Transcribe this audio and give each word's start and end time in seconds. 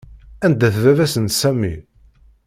Anda-t 0.45 0.75
baba-s 0.83 1.15
n 1.19 1.25
Sami? 1.39 1.73